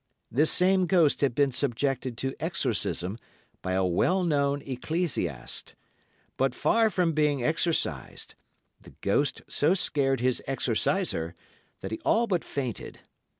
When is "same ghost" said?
0.49-1.21